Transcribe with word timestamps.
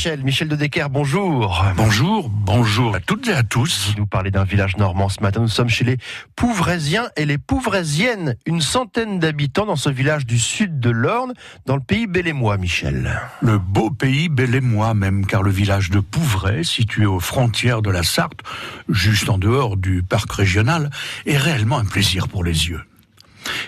Michel. 0.00 0.24
Michel 0.24 0.48
de 0.48 0.56
Decker, 0.56 0.88
bonjour. 0.88 1.62
Bonjour, 1.76 2.30
bonjour 2.30 2.94
à 2.94 3.00
toutes 3.00 3.28
et 3.28 3.34
à 3.34 3.42
tous. 3.42 3.88
Vous 3.90 3.98
nous 3.98 4.06
parlez 4.06 4.30
d'un 4.30 4.44
village 4.44 4.78
normand 4.78 5.10
ce 5.10 5.20
matin. 5.20 5.42
Nous 5.42 5.48
sommes 5.48 5.68
chez 5.68 5.84
les 5.84 5.98
Pouvraisiens 6.36 7.10
et 7.16 7.26
les 7.26 7.36
Pouvraisiennes. 7.36 8.34
Une 8.46 8.62
centaine 8.62 9.18
d'habitants 9.18 9.66
dans 9.66 9.76
ce 9.76 9.90
village 9.90 10.24
du 10.24 10.38
sud 10.38 10.80
de 10.80 10.88
l'Orne, 10.88 11.34
dans 11.66 11.76
le 11.76 11.82
pays 11.82 12.06
Bellémois, 12.06 12.56
Michel. 12.56 13.20
Le 13.42 13.58
beau 13.58 13.90
pays 13.90 14.30
Bellémois 14.30 14.94
même, 14.94 15.26
car 15.26 15.42
le 15.42 15.50
village 15.50 15.90
de 15.90 16.00
Pouvray, 16.00 16.64
situé 16.64 17.04
aux 17.04 17.20
frontières 17.20 17.82
de 17.82 17.90
la 17.90 18.02
Sarthe, 18.02 18.40
juste 18.88 19.28
en 19.28 19.36
dehors 19.36 19.76
du 19.76 20.02
parc 20.02 20.32
régional, 20.32 20.88
est 21.26 21.36
réellement 21.36 21.76
un 21.76 21.84
plaisir 21.84 22.26
pour 22.26 22.42
les 22.42 22.70
yeux. 22.70 22.80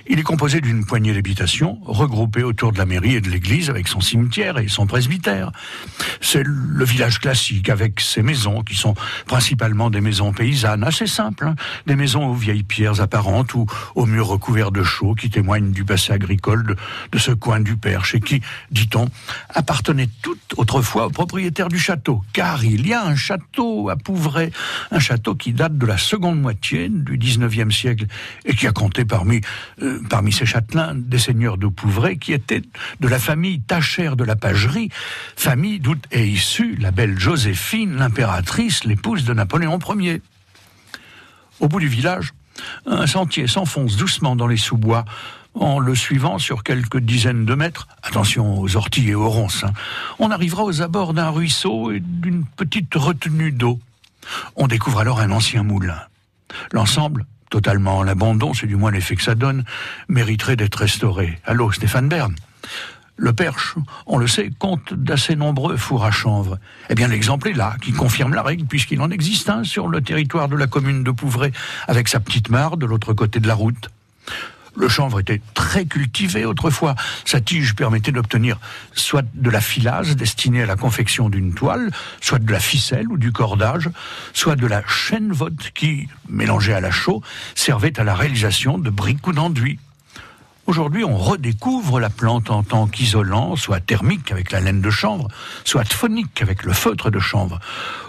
Il 0.06 0.18
est 0.18 0.24
composé 0.24 0.60
d'une 0.60 0.84
poignée 0.84 1.14
d'habitations 1.14 1.78
regroupées 1.84 2.43
autour 2.43 2.72
de 2.72 2.79
la 2.79 2.86
mairie 2.86 3.16
et 3.16 3.20
de 3.20 3.30
l'église 3.30 3.70
avec 3.70 3.88
son 3.88 4.00
cimetière 4.00 4.58
et 4.58 4.68
son 4.68 4.86
presbytère. 4.86 5.52
C'est 6.20 6.43
le 6.44 6.84
village 6.84 7.20
classique 7.20 7.68
avec 7.68 8.00
ses 8.00 8.22
maisons 8.22 8.62
qui 8.62 8.74
sont 8.74 8.94
principalement 9.26 9.90
des 9.90 10.00
maisons 10.00 10.32
paysannes 10.32 10.84
assez 10.84 11.07
simples, 11.07 11.46
hein. 11.46 11.54
des 11.86 11.96
maisons 11.96 12.26
aux 12.26 12.34
vieilles 12.34 12.62
pierres 12.62 13.00
apparentes 13.00 13.54
ou 13.54 13.66
aux 13.94 14.07
murs 14.07 14.26
recouverts 14.26 14.72
de 14.72 14.82
chaux 14.82 15.14
qui 15.14 15.30
témoignent 15.30 15.72
du 15.72 15.84
passé 15.84 16.12
agricole 16.12 16.76
de, 17.12 17.18
ce 17.18 17.30
coin 17.30 17.60
du 17.60 17.76
Perche 17.76 18.14
et 18.14 18.21
qui, 18.21 18.43
dit-on, 18.71 19.08
appartenaient 19.50 20.08
toutes 20.22 20.54
autrefois 20.57 21.07
aux 21.07 21.10
propriétaires 21.10 21.68
du 21.68 21.79
château. 21.79 22.22
Car 22.32 22.64
il 22.64 22.86
y 22.86 22.93
a 22.93 23.04
un 23.04 23.16
château 23.16 23.88
à 23.88 23.96
Pouvray, 23.96 24.50
un 24.90 24.98
château 24.98 25.34
qui 25.34 25.52
date 25.52 25.79
de 25.79 25.86
la 25.86 25.98
seconde 25.98 26.40
moitié 26.40 26.88
du 26.88 27.18
19e 27.18 27.71
siècle 27.71 28.07
et 28.44 28.54
qui 28.54 28.66
a 28.66 28.72
compté 28.72 29.04
parmi 29.04 29.40
euh, 29.82 29.91
parmi 30.08 30.32
ces 30.32 30.46
châtelains, 30.46 30.94
des 30.94 31.18
seigneurs 31.18 31.58
de 31.58 31.66
Pouvray 31.66 32.19
qui 32.19 32.32
étaient 32.32 32.62
de 33.00 33.08
la 33.08 33.19
famille 33.19 33.60
Tachère 33.60 34.16
de 34.16 34.24
la 34.24 34.36
Pagerie, 34.36 34.90
famille 35.36 35.80
d'où 35.80 35.94
est 36.10 36.26
issue 36.26 36.76
la 36.76 36.90
belle 36.90 37.18
Joséphine, 37.18 37.96
l'impératrice, 37.96 38.84
l'épouse 38.84 39.24
de 39.24 39.34
Napoléon 39.34 39.78
Ier. 39.98 40.22
Au 41.60 41.68
bout 41.68 41.80
du 41.80 41.88
village, 41.88 42.32
un 42.86 43.06
sentier 43.06 43.46
s'enfonce 43.46 43.96
doucement 43.96 44.36
dans 44.36 44.46
les 44.46 44.56
sous-bois, 44.56 45.04
en 45.54 45.78
le 45.78 45.94
suivant 45.94 46.38
sur 46.38 46.62
quelques 46.62 46.98
dizaines 46.98 47.44
de 47.44 47.54
mètres, 47.54 47.86
attention 48.02 48.58
aux 48.58 48.77
orties 48.77 49.08
et 49.08 49.14
aux 49.14 49.28
ronces, 49.28 49.64
hein. 49.64 49.72
on 50.18 50.30
arrivera 50.30 50.64
aux 50.64 50.80
abords 50.80 51.12
d'un 51.12 51.28
ruisseau 51.28 51.92
et 51.92 52.00
d'une 52.00 52.44
petite 52.44 52.94
retenue 52.94 53.52
d'eau. 53.52 53.78
On 54.56 54.66
découvre 54.66 55.00
alors 55.00 55.20
un 55.20 55.30
ancien 55.30 55.62
moulin. 55.62 56.00
L'ensemble 56.72 57.27
totalement 57.53 57.98
en 57.98 58.08
abandon, 58.08 58.55
c'est 58.55 58.67
du 58.67 58.77
moins 58.77 58.91
l'effet 58.91 59.14
que 59.14 59.22
ça 59.22 59.34
donne, 59.34 59.64
mériterait 60.08 60.56
d'être 60.56 60.77
restauré. 60.77 61.39
Allô, 61.45 61.70
Stéphane 61.70 62.08
Bern 62.08 62.34
le 63.19 63.34
Perche, 63.34 63.77
on 64.06 64.17
le 64.17 64.27
sait, 64.27 64.50
compte 64.58 64.95
d'assez 64.95 65.36
nombreux 65.36 65.77
fours 65.77 66.05
à 66.05 66.11
chanvre. 66.11 66.58
Eh 66.89 66.95
bien, 66.95 67.06
l'exemple 67.06 67.48
est 67.48 67.53
là, 67.53 67.77
qui 67.80 67.92
confirme 67.92 68.34
la 68.34 68.42
règle, 68.42 68.64
puisqu'il 68.64 69.00
en 69.00 69.11
existe 69.11 69.48
un 69.50 69.62
sur 69.64 69.86
le 69.86 70.00
territoire 70.00 70.48
de 70.48 70.56
la 70.56 70.67
commune 70.67 71.05
de 71.05 71.11
Pouvray, 71.11 71.53
avec 71.86 72.08
sa 72.08 72.19
petite 72.19 72.48
mare 72.48 72.78
de 72.78 72.86
l'autre 72.86 73.12
côté 73.12 73.39
de 73.39 73.47
la 73.47 73.55
route. 73.55 73.91
Le 74.74 74.88
chanvre 74.88 75.20
était 75.20 75.40
très 75.54 75.84
cultivé 75.84 76.44
autrefois. 76.44 76.94
Sa 77.24 77.40
tige 77.40 77.74
permettait 77.74 78.12
d'obtenir 78.12 78.58
soit 78.94 79.24
de 79.34 79.50
la 79.50 79.60
filase 79.60 80.16
destinée 80.16 80.62
à 80.62 80.66
la 80.66 80.76
confection 80.76 81.28
d'une 81.28 81.54
toile, 81.54 81.90
soit 82.20 82.38
de 82.38 82.50
la 82.50 82.60
ficelle 82.60 83.08
ou 83.08 83.16
du 83.16 83.32
cordage, 83.32 83.90
soit 84.32 84.56
de 84.56 84.66
la 84.66 84.82
chêne-vote 84.86 85.70
qui, 85.74 86.08
mélangée 86.28 86.72
à 86.72 86.80
la 86.80 86.90
chaux, 86.90 87.22
servait 87.54 87.98
à 88.00 88.04
la 88.04 88.14
réalisation 88.14 88.78
de 88.78 88.90
briques 88.90 89.26
ou 89.26 89.32
d'enduits. 89.32 89.78
Aujourd'hui, 90.66 91.02
on 91.02 91.16
redécouvre 91.16 91.98
la 91.98 92.08
plante 92.08 92.48
en 92.48 92.62
tant 92.62 92.86
qu'isolant, 92.86 93.56
soit 93.56 93.80
thermique 93.80 94.30
avec 94.30 94.52
la 94.52 94.60
laine 94.60 94.80
de 94.80 94.91
chanvre, 94.91 95.27
soit 95.64 95.92
phonique 95.92 96.41
avec 96.41 96.62
le 96.62 96.72
feutre 96.72 97.10
de 97.10 97.18
chanvre, 97.18 97.58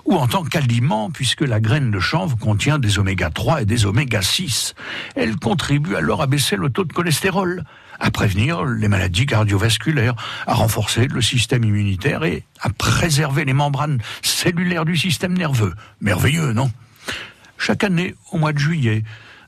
ou 0.06 0.18
en 0.18 0.28
tant 0.28 0.44
qu'aliment 0.44 1.10
puisque 1.10 1.42
la 1.42 1.60
graine 1.60 1.90
de 1.90 2.00
chanvre 2.00 2.38
contient 2.38 2.78
des 2.78 3.00
oméga 3.00 3.32
3 3.32 3.64
et 3.64 3.66
des 3.66 3.88
oméga 3.88 4.22
6. 4.22 4.76
Elle 5.16 5.36
contribue 5.38 5.96
alors 5.96 6.22
à 6.22 6.28
baisser 6.28 6.56
le 6.56 6.70
taux 6.70 6.84
de 6.84 6.94
cholestérol, 6.94 7.64
à 8.00 8.12
prévenir 8.12 8.64
les 8.66 8.88
maladies 8.88 9.26
cardiovasculaires, 9.26 10.16
à 10.46 10.54
renforcer 10.54 11.08
le 11.08 11.22
système 11.22 11.64
immunitaire 11.64 12.24
et 12.24 12.44
à 12.62 12.70
préserver 12.70 13.46
les 13.46 13.54
membranes 13.54 14.00
cellulaires 14.22 14.86
du 14.86 14.96
système 14.96 15.36
nerveux. 15.36 15.74
Merveilleux, 16.02 16.54
non? 16.54 16.72
Chaque 17.58 17.84
année, 17.84 18.14
au 18.32 18.38
mois 18.38 18.54
de 18.54 18.60
juillet, 18.60 19.04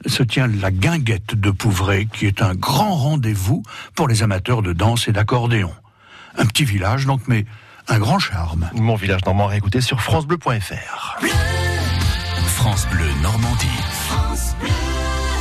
se 0.05 0.23
tient 0.23 0.47
la 0.47 0.71
guinguette 0.71 1.35
de 1.35 1.51
Pouvray, 1.51 2.07
qui 2.07 2.25
est 2.25 2.41
un 2.41 2.55
grand 2.55 2.95
rendez-vous 2.95 3.63
pour 3.95 4.07
les 4.07 4.23
amateurs 4.23 4.61
de 4.61 4.73
danse 4.73 5.07
et 5.07 5.11
d'accordéon. 5.11 5.71
Un 6.37 6.45
petit 6.45 6.65
village 6.65 7.05
donc, 7.05 7.21
mais 7.27 7.45
un 7.87 7.99
grand 7.99 8.19
charme. 8.19 8.69
Mon 8.73 8.95
village 8.95 9.23
normand 9.25 9.51
écouté 9.51 9.81
sur 9.81 10.01
francebleu.fr. 10.01 11.19
France 12.47 12.87
Bleu 12.91 13.07
Normandie. 13.21 13.67
France 14.07 14.55
Bleu. 14.59 14.69